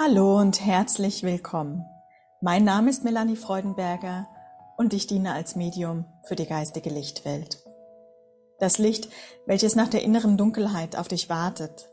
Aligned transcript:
Hallo 0.00 0.38
und 0.38 0.64
herzlich 0.64 1.24
willkommen. 1.24 1.84
Mein 2.40 2.62
Name 2.62 2.88
ist 2.88 3.02
Melanie 3.02 3.34
Freudenberger 3.34 4.28
und 4.76 4.94
ich 4.94 5.08
diene 5.08 5.32
als 5.32 5.56
Medium 5.56 6.04
für 6.22 6.36
die 6.36 6.46
geistige 6.46 6.88
Lichtwelt. 6.88 7.64
Das 8.60 8.78
Licht, 8.78 9.08
welches 9.44 9.74
nach 9.74 9.88
der 9.88 10.04
inneren 10.04 10.36
Dunkelheit 10.36 10.94
auf 10.94 11.08
dich 11.08 11.28
wartet, 11.28 11.88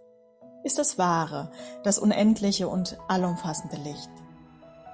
ist 0.64 0.78
das 0.78 1.00
wahre, 1.00 1.52
das 1.84 1.98
unendliche 1.98 2.68
und 2.68 2.96
allumfassende 3.08 3.78
Licht. 3.78 4.12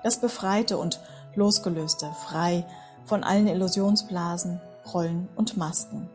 Das 0.03 0.21
befreite 0.21 0.77
und 0.77 1.01
losgelöste, 1.35 2.09
frei 2.13 2.65
von 3.03 3.25
allen 3.25 3.47
Illusionsblasen, 3.47 4.61
Rollen 4.93 5.27
und 5.35 5.57
Masken. 5.57 6.09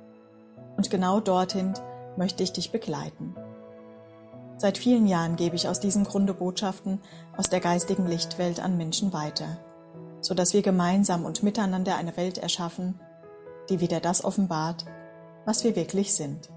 Und 0.78 0.88
genau 0.88 1.20
dorthin 1.20 1.74
möchte 2.16 2.42
ich 2.42 2.54
dich 2.54 2.72
begleiten. 2.72 3.36
Seit 4.58 4.78
vielen 4.78 5.06
Jahren 5.06 5.36
gebe 5.36 5.54
ich 5.54 5.68
aus 5.68 5.80
diesem 5.80 6.04
Grunde 6.04 6.32
Botschaften 6.32 7.00
aus 7.36 7.50
der 7.50 7.60
geistigen 7.60 8.06
Lichtwelt 8.06 8.58
an 8.58 8.78
Menschen 8.78 9.12
weiter, 9.12 9.58
so 10.20 10.32
dass 10.32 10.54
wir 10.54 10.62
gemeinsam 10.62 11.26
und 11.26 11.42
miteinander 11.42 11.96
eine 11.96 12.16
Welt 12.16 12.38
erschaffen, 12.38 12.98
die 13.68 13.80
wieder 13.80 14.00
das 14.00 14.24
offenbart, 14.24 14.86
was 15.44 15.62
wir 15.62 15.76
wirklich 15.76 16.14
sind. 16.14 16.48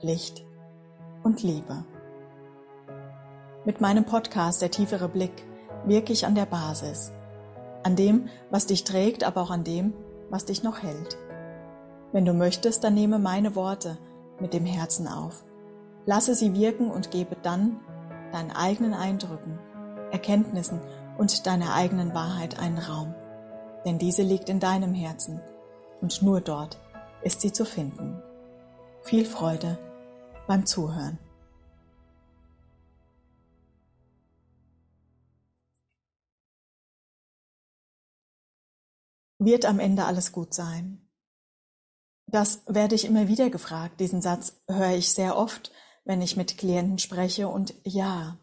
Licht 0.00 0.44
und 1.24 1.42
Liebe. 1.42 1.84
Mit 3.64 3.80
meinem 3.80 4.04
Podcast 4.04 4.62
Der 4.62 4.70
tiefere 4.70 5.08
Blick 5.08 5.44
wirke 5.84 6.12
ich 6.12 6.24
an 6.24 6.36
der 6.36 6.46
Basis, 6.46 7.10
an 7.82 7.96
dem, 7.96 8.28
was 8.50 8.66
dich 8.66 8.84
trägt, 8.84 9.24
aber 9.24 9.42
auch 9.42 9.50
an 9.50 9.64
dem, 9.64 9.92
was 10.30 10.44
dich 10.44 10.62
noch 10.62 10.84
hält. 10.84 11.18
Wenn 12.12 12.24
du 12.24 12.32
möchtest, 12.32 12.84
dann 12.84 12.94
nehme 12.94 13.18
meine 13.18 13.56
Worte 13.56 13.98
mit 14.38 14.54
dem 14.54 14.64
Herzen 14.64 15.08
auf 15.08 15.44
Lasse 16.08 16.34
sie 16.34 16.54
wirken 16.54 16.90
und 16.90 17.10
gebe 17.10 17.36
dann 17.36 17.80
deinen 18.32 18.50
eigenen 18.50 18.94
Eindrücken, 18.94 19.58
Erkenntnissen 20.10 20.80
und 21.18 21.46
deiner 21.46 21.74
eigenen 21.74 22.14
Wahrheit 22.14 22.58
einen 22.58 22.78
Raum. 22.78 23.14
Denn 23.84 23.98
diese 23.98 24.22
liegt 24.22 24.48
in 24.48 24.58
deinem 24.58 24.94
Herzen 24.94 25.42
und 26.00 26.22
nur 26.22 26.40
dort 26.40 26.80
ist 27.20 27.42
sie 27.42 27.52
zu 27.52 27.66
finden. 27.66 28.22
Viel 29.02 29.26
Freude 29.26 29.78
beim 30.46 30.64
Zuhören. 30.64 31.18
Wird 39.38 39.66
am 39.66 39.78
Ende 39.78 40.06
alles 40.06 40.32
gut 40.32 40.54
sein? 40.54 41.06
Das 42.26 42.62
werde 42.66 42.94
ich 42.94 43.04
immer 43.04 43.28
wieder 43.28 43.50
gefragt. 43.50 44.00
Diesen 44.00 44.22
Satz 44.22 44.62
höre 44.68 44.96
ich 44.96 45.10
sehr 45.10 45.36
oft 45.36 45.70
wenn 46.08 46.22
ich 46.22 46.36
mit 46.36 46.56
Klienten 46.56 46.98
spreche. 46.98 47.48
Und 47.48 47.74
ja, 47.84 48.38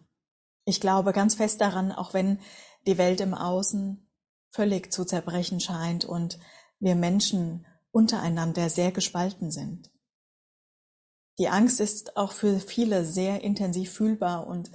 ich 0.65 0.79
glaube 0.79 1.11
ganz 1.13 1.33
fest 1.33 1.59
daran, 1.59 1.91
auch 1.91 2.13
wenn 2.13 2.39
die 2.85 2.99
Welt 2.99 3.19
im 3.19 3.33
Außen 3.33 4.07
völlig 4.51 4.93
zu 4.93 5.03
zerbrechen 5.03 5.59
scheint 5.59 6.05
und 6.05 6.39
wir 6.79 6.95
Menschen 6.95 7.65
untereinander 7.91 8.69
sehr 8.69 8.91
gespalten 8.91 9.51
sind. 9.51 9.91
Die 11.39 11.49
Angst 11.49 11.81
ist 11.81 12.15
auch 12.15 12.31
für 12.31 12.59
viele 12.59 13.03
sehr 13.03 13.41
intensiv 13.41 13.91
fühlbar 13.91 14.45
und 14.45 14.71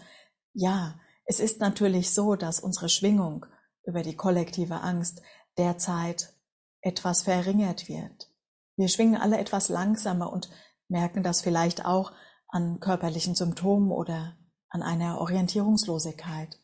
ja, 0.52 0.98
es 1.24 1.38
ist 1.38 1.60
natürlich 1.60 2.10
so, 2.10 2.34
dass 2.34 2.58
unsere 2.58 2.88
Schwingung 2.88 3.46
über 3.84 4.02
die 4.02 4.16
kollektive 4.16 4.80
Angst 4.80 5.22
derzeit 5.56 6.34
etwas 6.80 7.22
verringert 7.22 7.88
wird. 7.88 8.28
Wir 8.76 8.88
schwingen 8.88 9.20
alle 9.20 9.38
etwas 9.38 9.68
langsamer 9.68 10.32
und 10.32 10.50
merken 10.88 11.22
das 11.22 11.40
vielleicht 11.40 11.84
auch 11.84 12.12
an 12.50 12.80
körperlichen 12.80 13.34
Symptomen 13.34 13.90
oder 13.90 14.36
an 14.68 14.82
einer 14.82 15.18
Orientierungslosigkeit. 15.18 16.60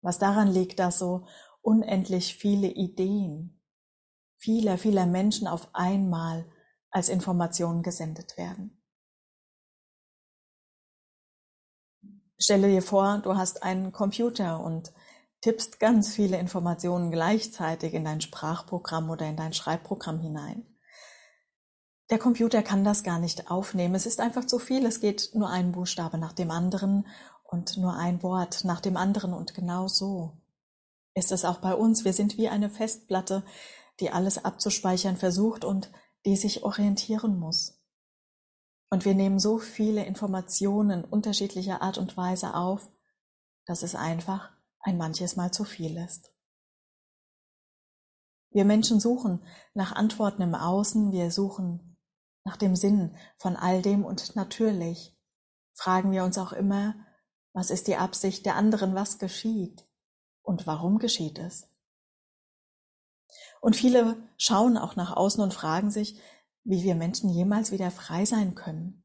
Was 0.00 0.18
daran 0.18 0.48
liegt, 0.48 0.78
dass 0.78 0.98
so 0.98 1.26
unendlich 1.62 2.34
viele 2.34 2.68
Ideen 2.68 3.58
vieler, 4.38 4.78
vieler 4.78 5.06
Menschen 5.06 5.48
auf 5.48 5.68
einmal 5.74 6.46
als 6.90 7.08
Informationen 7.08 7.82
gesendet 7.82 8.36
werden. 8.36 8.82
Stelle 12.40 12.68
dir 12.68 12.82
vor, 12.82 13.18
du 13.18 13.36
hast 13.36 13.64
einen 13.64 13.92
Computer 13.92 14.60
und 14.60 14.92
tippst 15.40 15.80
ganz 15.80 16.14
viele 16.14 16.38
Informationen 16.38 17.10
gleichzeitig 17.10 17.94
in 17.94 18.04
dein 18.04 18.20
Sprachprogramm 18.20 19.10
oder 19.10 19.26
in 19.26 19.36
dein 19.36 19.52
Schreibprogramm 19.52 20.20
hinein. 20.20 20.64
Der 22.10 22.18
Computer 22.18 22.62
kann 22.62 22.84
das 22.84 23.02
gar 23.02 23.18
nicht 23.18 23.50
aufnehmen. 23.50 23.94
Es 23.94 24.06
ist 24.06 24.20
einfach 24.20 24.46
zu 24.46 24.58
viel. 24.58 24.86
Es 24.86 25.00
geht 25.00 25.30
nur 25.34 25.50
ein 25.50 25.72
Buchstabe 25.72 26.16
nach 26.16 26.32
dem 26.32 26.50
anderen 26.50 27.06
und 27.44 27.76
nur 27.76 27.94
ein 27.94 28.22
Wort 28.22 28.64
nach 28.64 28.80
dem 28.80 28.96
anderen. 28.96 29.34
Und 29.34 29.54
genau 29.54 29.88
so 29.88 30.32
ist 31.14 31.32
es 31.32 31.44
auch 31.44 31.58
bei 31.58 31.74
uns. 31.74 32.04
Wir 32.04 32.14
sind 32.14 32.38
wie 32.38 32.48
eine 32.48 32.70
Festplatte, 32.70 33.44
die 34.00 34.10
alles 34.10 34.42
abzuspeichern 34.44 35.16
versucht 35.16 35.64
und 35.64 35.90
die 36.24 36.36
sich 36.36 36.62
orientieren 36.62 37.38
muss. 37.38 37.78
Und 38.90 39.04
wir 39.04 39.14
nehmen 39.14 39.38
so 39.38 39.58
viele 39.58 40.04
Informationen 40.04 41.04
unterschiedlicher 41.04 41.82
Art 41.82 41.98
und 41.98 42.16
Weise 42.16 42.54
auf, 42.54 42.90
dass 43.66 43.82
es 43.82 43.94
einfach 43.94 44.50
ein 44.80 44.96
manches 44.96 45.36
Mal 45.36 45.50
zu 45.50 45.64
viel 45.64 45.98
ist. 45.98 46.32
Wir 48.50 48.64
Menschen 48.64 48.98
suchen 48.98 49.42
nach 49.74 49.92
Antworten 49.92 50.40
im 50.40 50.54
Außen, 50.54 51.12
wir 51.12 51.30
suchen 51.30 51.87
nach 52.48 52.56
dem 52.56 52.76
Sinn 52.76 53.14
von 53.36 53.56
all 53.56 53.82
dem 53.82 54.06
und 54.06 54.34
natürlich 54.34 55.14
fragen 55.74 56.12
wir 56.12 56.24
uns 56.24 56.38
auch 56.38 56.52
immer, 56.52 56.94
was 57.52 57.68
ist 57.68 57.88
die 57.88 57.96
Absicht 57.96 58.46
der 58.46 58.56
anderen, 58.56 58.94
was 58.94 59.18
geschieht 59.18 59.86
und 60.42 60.66
warum 60.66 60.98
geschieht 60.98 61.38
es? 61.38 61.68
Und 63.60 63.76
viele 63.76 64.16
schauen 64.38 64.78
auch 64.78 64.96
nach 64.96 65.14
außen 65.14 65.42
und 65.42 65.52
fragen 65.52 65.90
sich, 65.90 66.18
wie 66.64 66.82
wir 66.84 66.94
Menschen 66.94 67.28
jemals 67.28 67.70
wieder 67.70 67.90
frei 67.90 68.24
sein 68.24 68.54
können. 68.54 69.04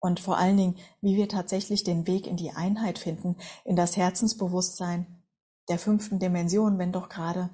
Und 0.00 0.18
vor 0.18 0.36
allen 0.36 0.56
Dingen, 0.56 0.78
wie 1.00 1.16
wir 1.16 1.28
tatsächlich 1.28 1.84
den 1.84 2.08
Weg 2.08 2.26
in 2.26 2.36
die 2.36 2.50
Einheit 2.50 2.98
finden, 2.98 3.36
in 3.64 3.76
das 3.76 3.96
Herzensbewusstsein 3.96 5.22
der 5.68 5.78
fünften 5.78 6.18
Dimension, 6.18 6.78
wenn 6.78 6.90
doch 6.90 7.08
gerade 7.08 7.48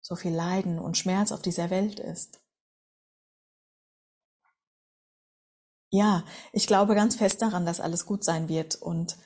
so 0.00 0.14
viel 0.14 0.32
Leiden 0.32 0.78
und 0.78 0.96
Schmerz 0.96 1.32
auf 1.32 1.42
dieser 1.42 1.70
Welt 1.70 1.98
ist. 1.98 2.40
Ja, 5.90 6.24
ich 6.52 6.66
glaube 6.66 6.94
ganz 6.94 7.16
fest 7.16 7.42
daran, 7.42 7.66
dass 7.66 7.80
alles 7.80 8.06
gut 8.06 8.24
sein 8.24 8.48
wird 8.48 8.76
und 8.76 9.16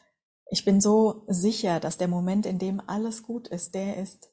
ich 0.51 0.65
bin 0.65 0.81
so 0.81 1.25
sicher, 1.27 1.81
dass 1.81 1.99
der 1.99 2.09
Moment, 2.09 2.47
in 2.47 2.59
dem 2.59 2.81
alles 2.87 3.23
gut 3.23 3.49
ist, 3.49 3.75
der 3.75 3.97
ist, 3.97 4.31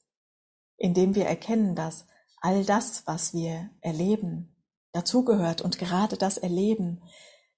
in 0.77 0.93
dem 0.93 1.15
wir 1.15 1.25
erkennen, 1.25 1.75
dass 1.75 2.07
all 2.41 2.63
das, 2.65 3.05
was 3.05 3.33
wir 3.33 3.69
erleben, 3.81 4.55
dazugehört 4.93 5.61
und 5.61 5.77
gerade 5.77 6.17
das 6.17 6.37
Erleben 6.37 7.03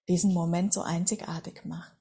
diesen 0.08 0.34
Moment 0.34 0.74
so 0.74 0.82
einzigartig 0.82 1.66
macht. 1.66 1.98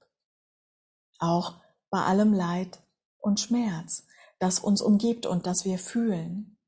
Auch 1.19 1.55
bei 1.91 2.03
allem 2.03 2.33
Leid 2.33 2.83
und 3.19 3.39
Schmerz, 3.41 4.07
das 4.39 4.59
uns 4.59 4.83
umgibt 4.83 5.27
und 5.27 5.47
das 5.47 5.65
wir 5.65 5.79
fühlen. 5.79 6.59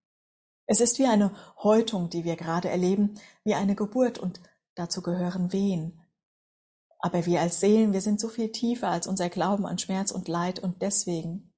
Es 0.66 0.80
ist 0.80 0.98
wie 0.98 1.06
eine 1.06 1.34
Häutung, 1.62 2.08
die 2.08 2.24
wir 2.24 2.36
gerade 2.36 2.68
erleben, 2.68 3.20
wie 3.42 3.54
eine 3.54 3.74
Geburt 3.74 4.18
und 4.18 4.40
Dazu 4.74 5.02
gehören 5.02 5.52
Wehen. 5.52 6.00
Aber 6.98 7.26
wir 7.26 7.40
als 7.40 7.60
Seelen, 7.60 7.92
wir 7.92 8.00
sind 8.00 8.18
so 8.18 8.28
viel 8.28 8.50
tiefer 8.50 8.88
als 8.88 9.06
unser 9.06 9.28
Glauben 9.28 9.66
an 9.66 9.78
Schmerz 9.78 10.10
und 10.10 10.26
Leid 10.26 10.58
und 10.58 10.82
deswegen 10.82 11.52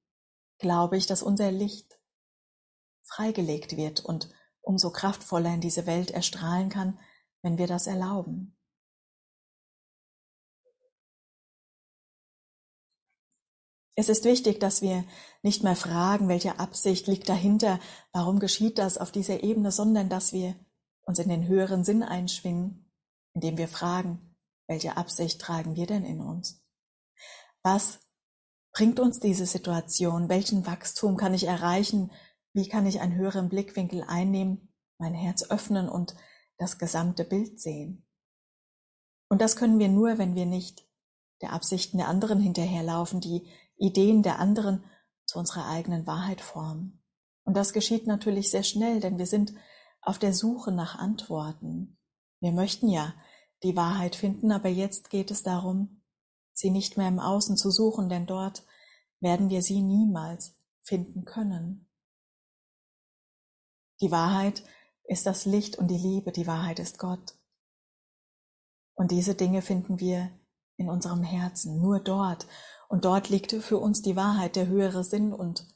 glaube 0.59 0.97
ich, 0.97 1.05
dass 1.05 1.23
unser 1.23 1.51
Licht 1.51 1.99
freigelegt 3.03 3.77
wird 3.77 4.03
und 4.03 4.29
umso 4.61 4.91
kraftvoller 4.91 5.53
in 5.53 5.61
diese 5.61 5.85
Welt 5.85 6.11
erstrahlen 6.11 6.69
kann, 6.69 6.99
wenn 7.41 7.57
wir 7.57 7.67
das 7.67 7.87
erlauben. 7.87 8.57
Es 13.95 14.09
ist 14.09 14.25
wichtig, 14.25 14.59
dass 14.59 14.81
wir 14.81 15.05
nicht 15.41 15.63
mehr 15.63 15.75
fragen, 15.75 16.27
welche 16.27 16.59
Absicht 16.59 17.07
liegt 17.07 17.29
dahinter, 17.29 17.79
warum 18.11 18.39
geschieht 18.39 18.77
das 18.77 18.97
auf 18.97 19.11
dieser 19.11 19.43
Ebene, 19.43 19.71
sondern 19.71 20.09
dass 20.09 20.33
wir 20.33 20.55
uns 21.03 21.17
in 21.17 21.29
den 21.29 21.47
höheren 21.47 21.83
Sinn 21.83 22.03
einschwingen 22.03 22.86
indem 23.37 23.59
wir 23.59 23.67
fragen, 23.67 24.35
welche 24.67 24.97
Absicht 24.97 25.39
tragen 25.39 25.75
wir 25.75 25.85
denn 25.85 26.03
in 26.03 26.21
uns? 26.21 26.59
Was 27.61 27.99
bringt 28.73 28.99
uns 28.99 29.19
diese 29.19 29.45
Situation? 29.45 30.27
Welchen 30.27 30.65
Wachstum 30.65 31.17
kann 31.17 31.35
ich 31.35 31.43
erreichen? 31.43 32.11
Wie 32.53 32.67
kann 32.67 32.87
ich 32.87 32.99
einen 32.99 33.13
höheren 33.13 33.47
Blickwinkel 33.47 34.03
einnehmen, 34.03 34.73
mein 34.97 35.13
Herz 35.13 35.51
öffnen 35.51 35.87
und 35.87 36.15
das 36.57 36.79
gesamte 36.79 37.25
Bild 37.25 37.61
sehen? 37.61 38.07
Und 39.29 39.39
das 39.39 39.55
können 39.55 39.77
wir 39.77 39.89
nur, 39.89 40.17
wenn 40.17 40.33
wir 40.33 40.47
nicht 40.47 40.87
der 41.43 41.53
Absichten 41.53 41.99
der 41.99 42.07
anderen 42.07 42.39
hinterherlaufen, 42.39 43.21
die 43.21 43.47
Ideen 43.75 44.23
der 44.23 44.39
anderen 44.39 44.83
zu 45.27 45.37
unserer 45.37 45.67
eigenen 45.69 46.07
Wahrheit 46.07 46.41
formen. 46.41 47.03
Und 47.43 47.55
das 47.55 47.71
geschieht 47.71 48.07
natürlich 48.07 48.49
sehr 48.49 48.63
schnell, 48.63 48.99
denn 48.99 49.19
wir 49.19 49.27
sind 49.27 49.53
auf 50.01 50.17
der 50.17 50.33
Suche 50.33 50.71
nach 50.71 50.97
Antworten. 50.97 51.99
Wir 52.39 52.51
möchten 52.51 52.89
ja 52.89 53.13
die 53.63 53.75
Wahrheit 53.75 54.15
finden, 54.15 54.51
aber 54.51 54.69
jetzt 54.69 55.09
geht 55.09 55.31
es 55.31 55.43
darum, 55.43 56.01
sie 56.53 56.69
nicht 56.69 56.97
mehr 56.97 57.07
im 57.07 57.19
Außen 57.19 57.57
zu 57.57 57.71
suchen, 57.71 58.09
denn 58.09 58.25
dort 58.25 58.65
werden 59.19 59.49
wir 59.49 59.61
sie 59.61 59.81
niemals 59.81 60.55
finden 60.81 61.25
können. 61.25 61.89
Die 64.01 64.11
Wahrheit 64.11 64.63
ist 65.05 65.25
das 65.25 65.45
Licht 65.45 65.77
und 65.77 65.87
die 65.87 65.97
Liebe, 65.97 66.31
die 66.31 66.47
Wahrheit 66.47 66.79
ist 66.79 66.99
Gott. 66.99 67.35
Und 68.95 69.11
diese 69.11 69.35
Dinge 69.35 69.61
finden 69.61 69.99
wir 69.99 70.31
in 70.77 70.89
unserem 70.89 71.23
Herzen, 71.23 71.81
nur 71.81 71.99
dort. 71.99 72.45
Und 72.89 73.05
dort 73.05 73.29
liegt 73.29 73.51
für 73.51 73.77
uns 73.79 74.01
die 74.01 74.15
Wahrheit, 74.15 74.55
der 74.55 74.67
höhere 74.67 75.03
Sinn 75.03 75.33
und 75.33 75.67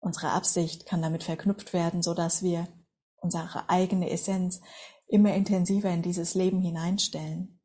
unsere 0.00 0.30
Absicht 0.30 0.86
kann 0.86 1.02
damit 1.02 1.22
verknüpft 1.22 1.72
werden, 1.72 2.02
so 2.02 2.14
dass 2.14 2.42
wir 2.42 2.68
unsere 3.16 3.68
eigene 3.68 4.10
Essenz 4.10 4.60
immer 5.08 5.34
intensiver 5.34 5.90
in 5.90 6.02
dieses 6.02 6.34
Leben 6.34 6.60
hineinstellen. 6.60 7.58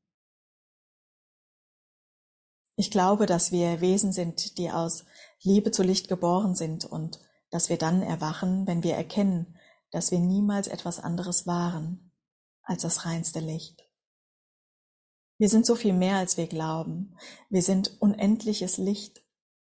Ich 2.75 2.89
glaube, 2.89 3.27
dass 3.27 3.51
wir 3.51 3.81
Wesen 3.81 4.11
sind, 4.11 4.57
die 4.57 4.71
aus 4.71 5.05
Liebe 5.41 5.71
zu 5.71 5.83
Licht 5.83 6.07
geboren 6.07 6.55
sind 6.55 6.85
und 6.85 7.19
dass 7.51 7.69
wir 7.69 7.77
dann 7.77 8.01
erwachen, 8.01 8.65
wenn 8.65 8.81
wir 8.81 8.95
erkennen, 8.95 9.55
dass 9.91 10.09
wir 10.09 10.19
niemals 10.19 10.67
etwas 10.67 10.99
anderes 10.99 11.45
waren 11.45 12.11
als 12.63 12.81
das 12.81 13.05
reinste 13.05 13.39
Licht. 13.39 13.87
Wir 15.37 15.49
sind 15.49 15.65
so 15.65 15.75
viel 15.75 15.93
mehr, 15.93 16.17
als 16.17 16.37
wir 16.37 16.47
glauben. 16.47 17.15
Wir 17.49 17.61
sind 17.61 18.01
unendliches 18.01 18.77
Licht, 18.77 19.23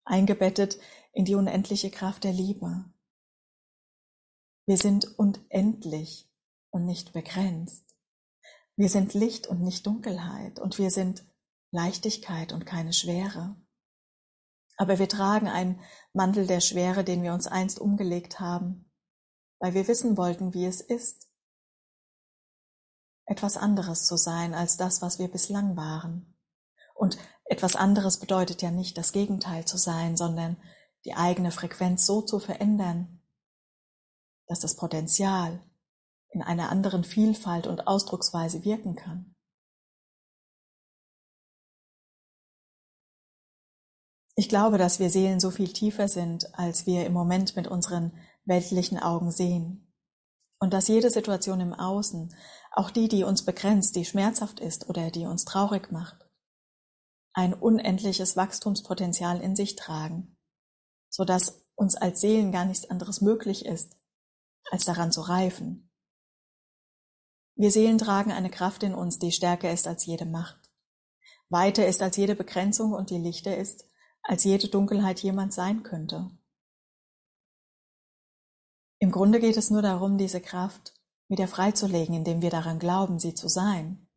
eingebettet 0.05 0.79
in 1.13 1.25
die 1.25 1.37
unendliche 1.37 1.91
Kraft 1.91 2.25
der 2.25 2.33
Liebe. 2.33 2.85
Wir 4.67 4.77
sind 4.77 5.19
unendlich 5.19 6.30
und 6.71 6.87
nicht 6.87 7.13
begrenzt. 7.13 7.85
Wir 8.77 8.89
sind 8.89 9.15
Licht 9.15 9.47
und 9.47 9.61
nicht 9.61 9.87
Dunkelheit 9.87 10.59
und 10.59 10.79
wir 10.79 10.91
sind 10.91 11.25
Leichtigkeit 11.71 12.53
und 12.53 12.67
keine 12.67 12.93
Schwere. 12.93 13.57
Aber 14.77 14.99
wir 14.99 15.09
tragen 15.09 15.49
einen 15.49 15.81
Mantel 16.13 16.47
der 16.47 16.61
Schwere, 16.61 17.05
den 17.05 17.23
wir 17.23 17.35
uns 17.35 17.47
einst 17.47 17.79
umgelegt 17.79 18.41
haben, 18.41 18.91
weil 19.59 19.75
wir 19.75 19.87
wissen 19.87 20.17
wollten, 20.17 20.55
wie 20.55 20.65
es 20.65 20.81
ist, 20.81 21.29
etwas 23.27 23.57
anderes 23.57 24.07
zu 24.07 24.17
sein 24.17 24.55
als 24.55 24.77
das, 24.77 25.03
was 25.03 25.19
wir 25.19 25.29
bislang 25.29 25.77
waren. 25.77 26.35
Und 26.95 27.19
etwas 27.45 27.77
anderes 27.77 28.19
bedeutet 28.19 28.63
ja 28.63 28.71
nicht 28.71 28.97
das 28.97 29.13
Gegenteil 29.13 29.65
zu 29.65 29.77
sein, 29.77 30.17
sondern 30.17 30.57
die 31.05 31.15
eigene 31.15 31.51
Frequenz 31.51 32.07
so 32.07 32.23
zu 32.23 32.41
verändern, 32.41 33.23
dass 34.47 34.61
das 34.61 34.77
Potenzial 34.77 35.63
in 36.31 36.43
einer 36.43 36.71
anderen 36.71 37.05
Vielfalt 37.05 37.67
und 37.67 37.87
Ausdrucksweise 37.87 38.65
wirken 38.65 38.95
kann. 38.95 39.35
Ich 44.37 44.49
glaube, 44.49 44.79
dass 44.79 45.01
wir 45.01 45.11
Seelen 45.11 45.39
so 45.39 45.51
viel 45.51 45.73
tiefer 45.73 46.09
sind, 46.09 46.55
als 46.59 46.87
wir 46.87 47.05
im 47.05 47.13
Moment 47.13 47.57
mit 47.57 47.69
unseren 47.69 48.13
weltlichen 48.45 48.99
Augen 48.99 49.31
sehen. 49.31 49.93
Und 50.59 50.73
dass 50.73 50.89
jede 50.89 51.11
Situation 51.11 51.61
im 51.61 51.75
Außen, 51.75 52.35
auch 52.73 52.91
die, 52.91 53.09
die 53.09 53.25
uns 53.25 53.45
begrenzt, 53.45 53.97
die 53.97 54.05
schmerzhaft 54.05 54.61
ist 54.61 54.89
oder 54.89 55.11
die 55.11 55.27
uns 55.27 55.45
traurig 55.45 55.91
macht, 55.91 56.27
ein 57.33 57.55
unendliches 57.55 58.37
Wachstumspotenzial 58.37 59.41
in 59.41 59.57
sich 59.57 59.77
tragen, 59.77 60.39
so 61.11 61.25
dass 61.25 61.67
uns 61.75 61.95
als 61.97 62.21
Seelen 62.21 62.53
gar 62.53 62.65
nichts 62.65 62.89
anderes 62.89 63.21
möglich 63.21 63.67
ist, 63.67 63.97
als 64.71 64.85
daran 64.85 65.13
zu 65.13 65.23
reifen. 65.23 65.90
Wir 67.61 67.71
Seelen 67.71 67.99
tragen 67.99 68.33
eine 68.33 68.49
Kraft 68.49 68.83
in 68.85 68.95
uns, 68.95 69.19
die 69.19 69.33
stärker 69.33 69.71
ist 69.71 69.87
als 69.87 70.07
jede 70.07 70.25
Macht, 70.25 70.73
weiter 71.51 71.87
ist 71.87 72.01
als 72.01 72.17
jede 72.17 72.35
Begrenzung 72.35 72.95
und 72.95 73.11
die 73.11 73.19
lichter 73.19 73.55
ist, 73.55 73.85
als 74.23 74.45
jede 74.45 74.69
Dunkelheit 74.69 75.21
jemand 75.21 75.53
sein 75.53 75.83
könnte. 75.83 76.31
Im 78.99 79.11
Grunde 79.11 79.41
geht 79.41 79.59
es 79.59 79.69
nur 79.69 79.83
darum, 79.83 80.17
diese 80.17 80.41
Kraft 80.41 80.95
wieder 81.29 81.47
freizulegen, 81.47 82.15
indem 82.15 82.41
wir 82.41 82.49
daran 82.49 82.79
glauben, 82.79 83.19
sie 83.19 83.35
zu 83.35 83.47
sein 83.47 84.09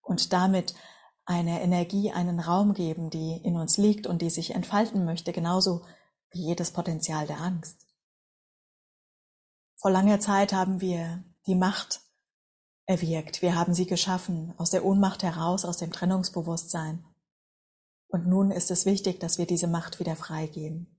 und 0.00 0.32
damit 0.32 0.76
eine 1.24 1.62
Energie, 1.62 2.12
einen 2.12 2.38
Raum 2.38 2.74
geben, 2.74 3.10
die 3.10 3.40
in 3.42 3.56
uns 3.56 3.76
liegt 3.76 4.06
und 4.06 4.22
die 4.22 4.30
sich 4.30 4.54
entfalten 4.54 5.04
möchte, 5.04 5.32
genauso 5.32 5.84
wie 6.30 6.46
jedes 6.46 6.70
Potenzial 6.70 7.26
der 7.26 7.40
Angst. 7.40 7.88
Vor 9.78 9.90
langer 9.90 10.20
Zeit 10.20 10.52
haben 10.52 10.80
wir 10.80 11.24
die 11.48 11.56
Macht 11.56 12.03
erwirkt, 12.86 13.42
wir 13.42 13.54
haben 13.54 13.74
sie 13.74 13.86
geschaffen, 13.86 14.54
aus 14.58 14.70
der 14.70 14.84
Ohnmacht 14.84 15.22
heraus, 15.22 15.64
aus 15.64 15.78
dem 15.78 15.92
Trennungsbewusstsein. 15.92 17.04
Und 18.08 18.26
nun 18.26 18.50
ist 18.50 18.70
es 18.70 18.86
wichtig, 18.86 19.20
dass 19.20 19.38
wir 19.38 19.46
diese 19.46 19.66
Macht 19.66 20.00
wieder 20.00 20.16
freigeben. 20.16 20.94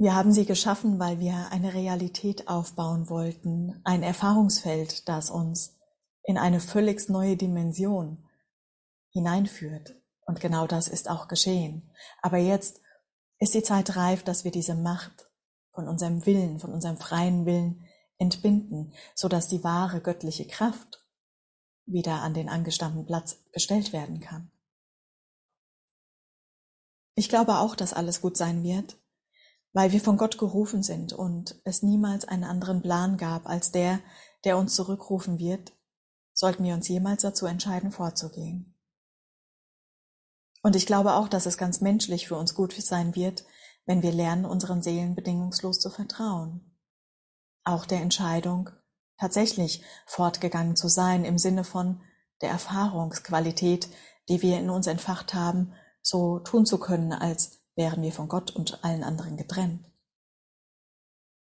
Wir 0.00 0.14
haben 0.14 0.32
sie 0.32 0.46
geschaffen, 0.46 1.00
weil 1.00 1.18
wir 1.18 1.48
eine 1.50 1.74
Realität 1.74 2.46
aufbauen 2.46 3.08
wollten, 3.08 3.80
ein 3.82 4.04
Erfahrungsfeld, 4.04 5.08
das 5.08 5.30
uns 5.30 5.76
in 6.22 6.38
eine 6.38 6.60
völlig 6.60 7.08
neue 7.08 7.36
Dimension 7.36 8.24
hineinführt. 9.10 9.96
Und 10.24 10.40
genau 10.40 10.66
das 10.66 10.86
ist 10.86 11.10
auch 11.10 11.26
geschehen. 11.26 11.90
Aber 12.22 12.36
jetzt 12.36 12.80
ist 13.40 13.54
die 13.54 13.62
Zeit 13.62 13.96
reif, 13.96 14.22
dass 14.22 14.44
wir 14.44 14.52
diese 14.52 14.74
Macht 14.74 15.28
von 15.72 15.88
unserem 15.88 16.26
Willen, 16.26 16.60
von 16.60 16.72
unserem 16.72 16.98
freien 16.98 17.46
Willen 17.46 17.87
entbinden, 18.18 18.92
so 19.14 19.28
dass 19.28 19.48
die 19.48 19.64
wahre 19.64 20.00
göttliche 20.00 20.46
Kraft 20.46 21.04
wieder 21.86 22.22
an 22.22 22.34
den 22.34 22.48
angestammten 22.48 23.06
Platz 23.06 23.38
gestellt 23.52 23.92
werden 23.92 24.20
kann. 24.20 24.50
Ich 27.14 27.28
glaube 27.28 27.58
auch, 27.58 27.74
dass 27.74 27.92
alles 27.92 28.20
gut 28.20 28.36
sein 28.36 28.62
wird, 28.62 28.96
weil 29.72 29.92
wir 29.92 30.00
von 30.00 30.18
Gott 30.18 30.38
gerufen 30.38 30.82
sind 30.82 31.12
und 31.12 31.60
es 31.64 31.82
niemals 31.82 32.24
einen 32.24 32.44
anderen 32.44 32.82
Plan 32.82 33.16
gab 33.16 33.48
als 33.48 33.72
der, 33.72 34.00
der 34.44 34.56
uns 34.56 34.74
zurückrufen 34.74 35.38
wird, 35.38 35.72
sollten 36.32 36.62
wir 36.64 36.74
uns 36.74 36.88
jemals 36.88 37.22
dazu 37.22 37.46
entscheiden, 37.46 37.90
vorzugehen. 37.90 38.74
Und 40.62 40.76
ich 40.76 40.86
glaube 40.86 41.14
auch, 41.14 41.28
dass 41.28 41.46
es 41.46 41.58
ganz 41.58 41.80
menschlich 41.80 42.28
für 42.28 42.36
uns 42.36 42.54
gut 42.54 42.72
sein 42.72 43.14
wird, 43.14 43.44
wenn 43.86 44.02
wir 44.02 44.12
lernen, 44.12 44.44
unseren 44.44 44.82
Seelen 44.82 45.14
bedingungslos 45.14 45.80
zu 45.80 45.90
vertrauen. 45.90 46.67
Auch 47.68 47.84
der 47.84 48.00
Entscheidung, 48.00 48.70
tatsächlich 49.18 49.84
fortgegangen 50.06 50.74
zu 50.74 50.88
sein 50.88 51.26
im 51.26 51.36
Sinne 51.36 51.64
von 51.64 52.00
der 52.40 52.48
Erfahrungsqualität, 52.48 53.90
die 54.30 54.40
wir 54.40 54.58
in 54.58 54.70
uns 54.70 54.86
entfacht 54.86 55.34
haben 55.34 55.74
so 56.00 56.38
tun 56.38 56.64
zu 56.64 56.78
können, 56.78 57.12
als 57.12 57.60
wären 57.76 58.00
wir 58.00 58.12
von 58.12 58.26
Gott 58.26 58.56
und 58.56 58.82
allen 58.84 59.04
anderen 59.04 59.36
getrennt. 59.36 59.84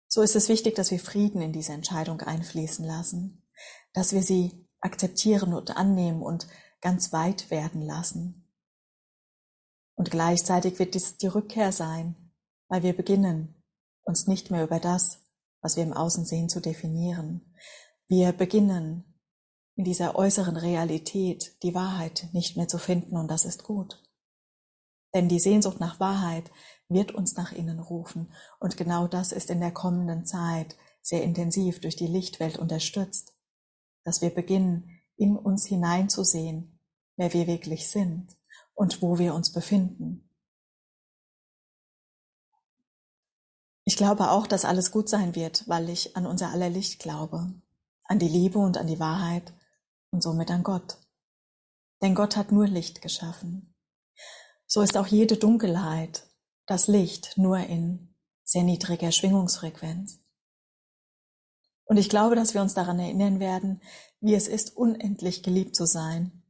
So 0.06 0.22
ist 0.22 0.34
es 0.34 0.48
wichtig, 0.48 0.76
dass 0.76 0.90
wir 0.90 0.98
Frieden 0.98 1.42
in 1.42 1.52
diese 1.52 1.74
Entscheidung 1.74 2.22
einfließen 2.22 2.86
lassen, 2.86 3.46
dass 3.92 4.14
wir 4.14 4.22
sie 4.22 4.66
akzeptieren 4.80 5.52
und 5.52 5.76
annehmen 5.76 6.22
und 6.22 6.48
ganz 6.80 7.12
weit 7.12 7.50
werden 7.50 7.82
lassen. 7.82 8.48
Und 9.94 10.10
gleichzeitig 10.10 10.78
wird 10.78 10.94
dies 10.94 11.18
die 11.18 11.26
Rückkehr 11.26 11.70
sein, 11.70 12.32
weil 12.68 12.82
wir 12.82 12.96
beginnen, 12.96 13.62
uns 14.04 14.26
nicht 14.26 14.50
mehr 14.50 14.64
über 14.64 14.80
das, 14.80 15.27
was 15.60 15.76
wir 15.76 15.82
im 15.82 15.92
Außen 15.92 16.24
sehen, 16.24 16.48
zu 16.48 16.60
definieren. 16.60 17.54
Wir 18.06 18.32
beginnen, 18.32 19.20
in 19.76 19.84
dieser 19.84 20.16
äußeren 20.16 20.56
Realität 20.56 21.56
die 21.62 21.74
Wahrheit 21.74 22.28
nicht 22.32 22.56
mehr 22.56 22.68
zu 22.68 22.78
finden 22.78 23.16
und 23.16 23.28
das 23.28 23.44
ist 23.44 23.62
gut. 23.62 24.02
Denn 25.14 25.28
die 25.28 25.38
Sehnsucht 25.38 25.80
nach 25.80 26.00
Wahrheit 26.00 26.50
wird 26.88 27.12
uns 27.12 27.36
nach 27.36 27.52
innen 27.52 27.78
rufen. 27.78 28.32
Und 28.60 28.76
genau 28.76 29.06
das 29.06 29.32
ist 29.32 29.50
in 29.50 29.60
der 29.60 29.72
kommenden 29.72 30.26
Zeit 30.26 30.76
sehr 31.00 31.22
intensiv 31.22 31.80
durch 31.80 31.96
die 31.96 32.06
Lichtwelt 32.06 32.58
unterstützt, 32.58 33.34
dass 34.04 34.20
wir 34.20 34.30
beginnen, 34.30 35.00
in 35.16 35.36
uns 35.36 35.66
hineinzusehen, 35.66 36.78
wer 37.16 37.32
wir 37.32 37.46
wirklich 37.46 37.88
sind 37.88 38.36
und 38.74 39.02
wo 39.02 39.18
wir 39.18 39.34
uns 39.34 39.52
befinden. 39.52 40.27
Ich 43.88 43.96
glaube 43.96 44.30
auch, 44.30 44.46
dass 44.46 44.64
alles 44.66 44.90
gut 44.90 45.08
sein 45.08 45.34
wird, 45.34 45.66
weil 45.66 45.88
ich 45.88 46.16
an 46.16 46.26
unser 46.26 46.50
aller 46.50 46.68
Licht 46.68 46.98
glaube, 46.98 47.52
an 48.04 48.18
die 48.18 48.28
Liebe 48.28 48.58
und 48.58 48.76
an 48.76 48.86
die 48.86 49.00
Wahrheit 49.00 49.52
und 50.10 50.22
somit 50.22 50.50
an 50.50 50.62
Gott. 50.62 50.98
Denn 52.02 52.14
Gott 52.14 52.36
hat 52.36 52.52
nur 52.52 52.66
Licht 52.66 53.00
geschaffen 53.02 53.74
so 54.70 54.82
ist 54.82 54.96
auch 54.98 55.06
jede 55.06 55.38
Dunkelheit 55.38 56.28
das 56.66 56.86
Licht 56.88 57.38
nur 57.38 57.58
in 57.58 58.14
sehr 58.44 58.62
niedriger 58.62 59.10
Schwingungsfrequenz. 59.10 60.20
Und 61.86 61.96
ich 61.96 62.10
glaube, 62.10 62.36
dass 62.36 62.52
wir 62.52 62.60
uns 62.60 62.74
daran 62.74 62.98
erinnern 62.98 63.40
werden, 63.40 63.80
wie 64.20 64.34
es 64.34 64.46
ist, 64.46 64.76
unendlich 64.76 65.42
geliebt 65.42 65.74
zu 65.74 65.86
sein, 65.86 66.42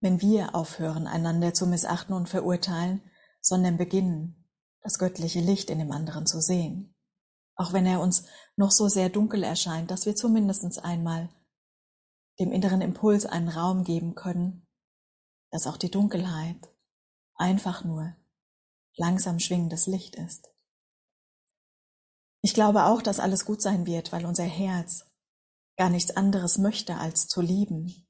wenn 0.00 0.20
wir 0.20 0.56
aufhören, 0.56 1.06
einander 1.06 1.54
zu 1.54 1.68
missachten 1.68 2.14
und 2.14 2.28
verurteilen, 2.28 3.00
sondern 3.40 3.76
beginnen, 3.76 4.45
das 4.86 5.00
göttliche 5.00 5.40
Licht 5.40 5.68
in 5.70 5.80
dem 5.80 5.90
anderen 5.90 6.26
zu 6.26 6.40
sehen. 6.40 6.94
Auch 7.56 7.72
wenn 7.72 7.86
er 7.86 8.00
uns 8.00 8.24
noch 8.54 8.70
so 8.70 8.86
sehr 8.86 9.08
dunkel 9.08 9.42
erscheint, 9.42 9.90
dass 9.90 10.06
wir 10.06 10.14
zumindest 10.14 10.78
einmal 10.84 11.28
dem 12.38 12.52
inneren 12.52 12.80
Impuls 12.80 13.26
einen 13.26 13.48
Raum 13.48 13.82
geben 13.82 14.14
können, 14.14 14.64
dass 15.50 15.66
auch 15.66 15.76
die 15.76 15.90
Dunkelheit 15.90 16.72
einfach 17.34 17.82
nur 17.82 18.14
langsam 18.96 19.40
schwingendes 19.40 19.88
Licht 19.88 20.14
ist. 20.14 20.54
Ich 22.42 22.54
glaube 22.54 22.84
auch, 22.84 23.02
dass 23.02 23.18
alles 23.18 23.44
gut 23.44 23.60
sein 23.60 23.86
wird, 23.86 24.12
weil 24.12 24.24
unser 24.24 24.44
Herz 24.44 25.04
gar 25.76 25.90
nichts 25.90 26.16
anderes 26.16 26.58
möchte, 26.58 26.96
als 26.96 27.26
zu 27.26 27.40
lieben. 27.40 28.06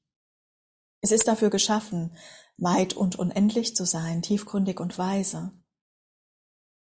Es 1.01 1.09
ist 1.09 1.27
dafür 1.27 1.49
geschaffen, 1.49 2.15
weit 2.57 2.93
und 2.93 3.15
unendlich 3.15 3.75
zu 3.75 3.83
sein, 3.83 4.21
tiefgründig 4.21 4.79
und 4.79 4.99
weise. 4.99 5.56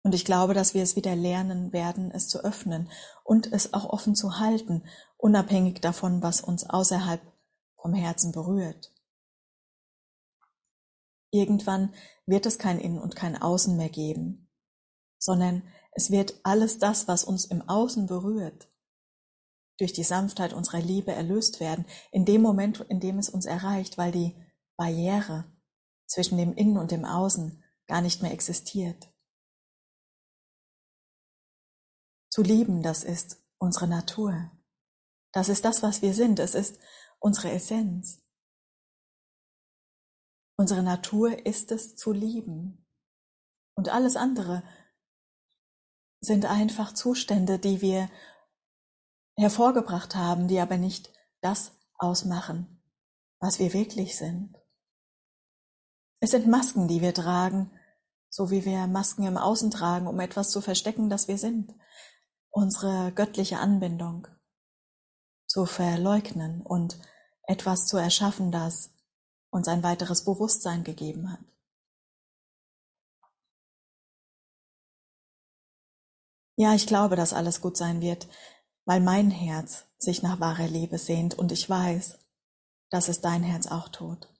Und 0.07 0.15
ich 0.15 0.23
glaube, 0.23 0.53
dass 0.53 0.73
wir 0.73 0.83
es 0.83 0.95
wieder 0.95 1.17
lernen 1.17 1.73
werden, 1.73 2.11
es 2.11 2.29
zu 2.29 2.41
öffnen 2.41 2.89
und 3.25 3.51
es 3.51 3.73
auch 3.73 3.83
offen 3.83 4.15
zu 4.15 4.39
halten, 4.39 4.85
unabhängig 5.17 5.81
davon, 5.81 6.23
was 6.23 6.39
uns 6.39 6.63
außerhalb 6.63 7.19
vom 7.75 7.93
Herzen 7.93 8.31
berührt. 8.31 8.93
Irgendwann 11.29 11.93
wird 12.25 12.45
es 12.45 12.57
kein 12.57 12.79
Innen 12.79 12.99
und 12.99 13.17
kein 13.17 13.35
Außen 13.35 13.75
mehr 13.75 13.89
geben, 13.89 14.49
sondern 15.19 15.61
es 15.91 16.09
wird 16.09 16.35
alles 16.43 16.79
das, 16.79 17.09
was 17.09 17.25
uns 17.25 17.43
im 17.43 17.67
Außen 17.67 18.07
berührt, 18.07 18.69
durch 19.77 19.91
die 19.91 20.05
Sanftheit 20.05 20.53
unserer 20.53 20.79
Liebe 20.79 21.11
erlöst 21.11 21.59
werden, 21.59 21.85
in 22.13 22.23
dem 22.23 22.41
Moment, 22.41 22.79
in 22.87 23.01
dem 23.01 23.19
es 23.19 23.27
uns 23.27 23.45
erreicht, 23.45 23.97
weil 23.97 24.13
die 24.13 24.37
Barriere 24.77 25.43
zwischen 26.05 26.37
dem 26.37 26.55
Innen 26.55 26.77
und 26.77 26.91
dem 26.91 27.03
Außen 27.03 27.61
gar 27.87 27.99
nicht 27.99 28.21
mehr 28.21 28.31
existiert. 28.31 29.09
Zu 32.37 32.43
lieben, 32.43 32.83
das 32.83 33.03
ist 33.03 33.43
unsere 33.57 33.87
Natur. 33.87 34.51
Das 35.31 35.49
ist 35.49 35.65
das, 35.65 35.81
was 35.81 36.03
wir 36.03 36.13
sind. 36.13 36.37
Es 36.37 36.53
ist 36.53 36.79
unsere 37.17 37.49
Essenz. 37.49 38.21
Unsere 40.55 40.83
Natur 40.83 41.47
ist 41.47 41.71
es 41.71 41.95
zu 41.95 42.11
lieben. 42.11 42.85
Und 43.73 43.89
alles 43.89 44.15
andere 44.15 44.61
sind 46.21 46.45
einfach 46.45 46.93
Zustände, 46.93 47.57
die 47.57 47.81
wir 47.81 48.07
hervorgebracht 49.35 50.13
haben, 50.13 50.47
die 50.47 50.59
aber 50.59 50.77
nicht 50.77 51.11
das 51.41 51.71
ausmachen, 51.97 52.83
was 53.39 53.57
wir 53.57 53.73
wirklich 53.73 54.15
sind. 54.15 54.55
Es 56.19 56.29
sind 56.29 56.45
Masken, 56.45 56.87
die 56.87 57.01
wir 57.01 57.15
tragen, 57.15 57.71
so 58.29 58.51
wie 58.51 58.63
wir 58.63 58.85
Masken 58.85 59.23
im 59.23 59.37
Außen 59.37 59.71
tragen, 59.71 60.05
um 60.05 60.19
etwas 60.19 60.51
zu 60.51 60.61
verstecken, 60.61 61.09
das 61.09 61.27
wir 61.27 61.39
sind. 61.39 61.73
Unsere 62.59 63.11
göttliche 63.11 63.59
Anbindung 63.59 64.27
zu 65.45 65.67
verleugnen 65.67 66.63
und 66.63 66.97
etwas 67.43 67.85
zu 67.85 67.97
erschaffen, 67.97 68.51
das 68.51 68.95
uns 69.51 69.67
ein 69.67 69.83
weiteres 69.83 70.25
Bewusstsein 70.25 70.83
gegeben 70.83 71.31
hat. 71.31 71.39
Ja, 76.55 76.73
ich 76.73 76.87
glaube, 76.87 77.15
dass 77.15 77.31
alles 77.31 77.61
gut 77.61 77.77
sein 77.77 78.01
wird, 78.01 78.27
weil 78.85 79.01
mein 79.01 79.29
Herz 79.29 79.85
sich 79.99 80.23
nach 80.23 80.39
wahrer 80.39 80.67
Liebe 80.67 80.97
sehnt 80.97 81.37
und 81.37 81.51
ich 81.51 81.69
weiß, 81.69 82.17
dass 82.89 83.07
es 83.07 83.21
dein 83.21 83.43
Herz 83.43 83.67
auch 83.67 83.89
tut. 83.89 84.33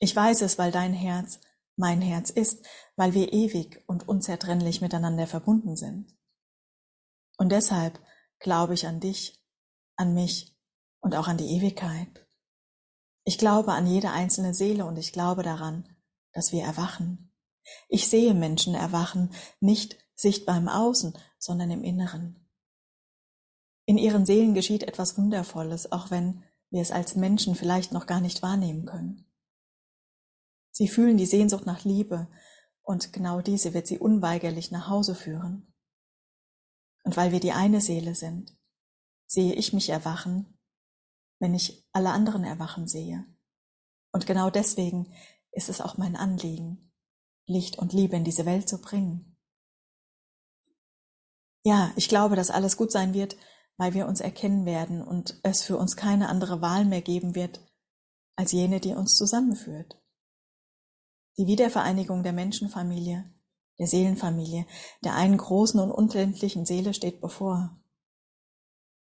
Ich 0.00 0.14
weiß 0.14 0.42
es, 0.42 0.58
weil 0.58 0.70
dein 0.70 0.92
Herz 0.92 1.40
mein 1.76 2.02
Herz 2.02 2.28
ist, 2.28 2.66
weil 2.94 3.14
wir 3.14 3.32
ewig 3.32 3.82
und 3.86 4.06
unzertrennlich 4.06 4.82
miteinander 4.82 5.26
verbunden 5.26 5.76
sind. 5.76 6.14
Und 7.36 7.50
deshalb 7.50 8.00
glaube 8.38 8.74
ich 8.74 8.86
an 8.86 9.00
dich, 9.00 9.42
an 9.96 10.14
mich 10.14 10.56
und 11.00 11.14
auch 11.14 11.28
an 11.28 11.38
die 11.38 11.56
Ewigkeit. 11.56 12.26
Ich 13.24 13.38
glaube 13.38 13.72
an 13.72 13.86
jede 13.86 14.10
einzelne 14.10 14.54
Seele 14.54 14.84
und 14.84 14.96
ich 14.96 15.12
glaube 15.12 15.42
daran, 15.42 15.88
dass 16.32 16.52
wir 16.52 16.62
erwachen. 16.62 17.32
Ich 17.88 18.08
sehe 18.08 18.34
Menschen 18.34 18.74
erwachen, 18.74 19.32
nicht 19.60 19.96
sichtbar 20.14 20.58
im 20.58 20.68
Außen, 20.68 21.16
sondern 21.38 21.70
im 21.70 21.82
Inneren. 21.82 22.48
In 23.86 23.98
ihren 23.98 24.26
Seelen 24.26 24.54
geschieht 24.54 24.82
etwas 24.82 25.18
Wundervolles, 25.18 25.92
auch 25.92 26.10
wenn 26.10 26.42
wir 26.70 26.82
es 26.82 26.90
als 26.90 27.16
Menschen 27.16 27.54
vielleicht 27.54 27.92
noch 27.92 28.06
gar 28.06 28.20
nicht 28.20 28.42
wahrnehmen 28.42 28.86
können. 28.86 29.30
Sie 30.70 30.88
fühlen 30.88 31.16
die 31.16 31.26
Sehnsucht 31.26 31.66
nach 31.66 31.84
Liebe 31.84 32.28
und 32.82 33.12
genau 33.12 33.40
diese 33.40 33.74
wird 33.74 33.86
sie 33.86 33.98
unweigerlich 33.98 34.70
nach 34.70 34.88
Hause 34.88 35.14
führen. 35.14 35.73
Und 37.04 37.16
weil 37.16 37.32
wir 37.32 37.40
die 37.40 37.52
eine 37.52 37.80
Seele 37.80 38.14
sind, 38.14 38.56
sehe 39.26 39.54
ich 39.54 39.72
mich 39.72 39.90
erwachen, 39.90 40.58
wenn 41.38 41.54
ich 41.54 41.86
alle 41.92 42.10
anderen 42.10 42.44
erwachen 42.44 42.88
sehe. 42.88 43.24
Und 44.12 44.26
genau 44.26 44.50
deswegen 44.50 45.14
ist 45.52 45.68
es 45.68 45.80
auch 45.80 45.98
mein 45.98 46.16
Anliegen, 46.16 46.92
Licht 47.46 47.78
und 47.78 47.92
Liebe 47.92 48.16
in 48.16 48.24
diese 48.24 48.46
Welt 48.46 48.68
zu 48.68 48.80
bringen. 48.80 49.36
Ja, 51.64 51.92
ich 51.96 52.08
glaube, 52.08 52.36
dass 52.36 52.50
alles 52.50 52.76
gut 52.76 52.92
sein 52.92 53.14
wird, 53.14 53.36
weil 53.76 53.94
wir 53.94 54.06
uns 54.06 54.20
erkennen 54.20 54.66
werden 54.66 55.02
und 55.02 55.40
es 55.42 55.62
für 55.62 55.76
uns 55.76 55.96
keine 55.96 56.28
andere 56.28 56.60
Wahl 56.60 56.84
mehr 56.84 57.02
geben 57.02 57.34
wird, 57.34 57.60
als 58.36 58.52
jene, 58.52 58.80
die 58.80 58.94
uns 58.94 59.16
zusammenführt. 59.16 60.00
Die 61.36 61.46
Wiedervereinigung 61.46 62.22
der 62.22 62.32
Menschenfamilie, 62.32 63.33
der 63.78 63.86
Seelenfamilie, 63.86 64.66
der 65.04 65.14
einen 65.14 65.36
großen 65.36 65.80
und 65.80 65.90
unendlichen 65.90 66.64
Seele 66.66 66.94
steht 66.94 67.20
bevor. 67.20 67.76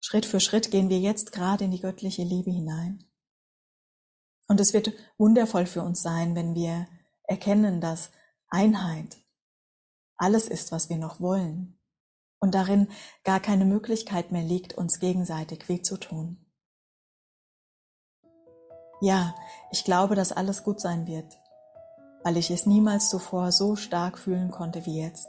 Schritt 0.00 0.26
für 0.26 0.40
Schritt 0.40 0.70
gehen 0.70 0.88
wir 0.88 0.98
jetzt 0.98 1.32
gerade 1.32 1.64
in 1.64 1.70
die 1.70 1.80
göttliche 1.80 2.22
Liebe 2.22 2.50
hinein. 2.50 3.04
Und 4.48 4.60
es 4.60 4.72
wird 4.72 4.92
wundervoll 5.18 5.66
für 5.66 5.82
uns 5.82 6.02
sein, 6.02 6.34
wenn 6.34 6.54
wir 6.54 6.88
erkennen, 7.24 7.80
dass 7.80 8.10
Einheit 8.48 9.16
alles 10.16 10.48
ist, 10.48 10.72
was 10.72 10.90
wir 10.90 10.96
noch 10.96 11.20
wollen, 11.20 11.78
und 12.40 12.54
darin 12.54 12.88
gar 13.24 13.40
keine 13.40 13.64
Möglichkeit 13.64 14.32
mehr 14.32 14.42
liegt, 14.42 14.74
uns 14.74 14.98
gegenseitig 14.98 15.68
weh 15.68 15.82
zu 15.82 15.96
tun. 15.96 16.44
Ja, 19.00 19.34
ich 19.70 19.84
glaube, 19.84 20.14
dass 20.14 20.32
alles 20.32 20.62
gut 20.62 20.80
sein 20.80 21.06
wird, 21.06 21.39
weil 22.22 22.36
ich 22.36 22.50
es 22.50 22.66
niemals 22.66 23.08
zuvor 23.08 23.52
so 23.52 23.76
stark 23.76 24.18
fühlen 24.18 24.50
konnte 24.50 24.86
wie 24.86 25.00
jetzt. 25.00 25.28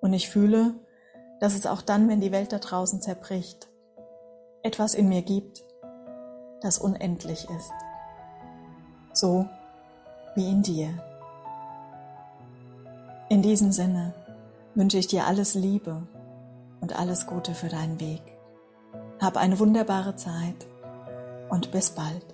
Und 0.00 0.12
ich 0.12 0.28
fühle, 0.28 0.74
dass 1.40 1.54
es 1.54 1.66
auch 1.66 1.82
dann, 1.82 2.08
wenn 2.08 2.20
die 2.20 2.32
Welt 2.32 2.52
da 2.52 2.58
draußen 2.58 3.00
zerbricht, 3.00 3.68
etwas 4.62 4.94
in 4.94 5.08
mir 5.08 5.22
gibt, 5.22 5.64
das 6.60 6.78
unendlich 6.78 7.48
ist. 7.50 7.72
So 9.12 9.46
wie 10.34 10.48
in 10.48 10.62
dir. 10.62 10.90
In 13.28 13.42
diesem 13.42 13.72
Sinne 13.72 14.14
wünsche 14.74 14.98
ich 14.98 15.06
dir 15.06 15.26
alles 15.26 15.54
Liebe 15.54 16.06
und 16.80 16.98
alles 16.98 17.26
Gute 17.26 17.54
für 17.54 17.68
deinen 17.68 18.00
Weg. 18.00 18.22
Hab 19.20 19.36
eine 19.36 19.58
wunderbare 19.58 20.16
Zeit 20.16 20.66
und 21.50 21.70
bis 21.70 21.90
bald. 21.90 22.33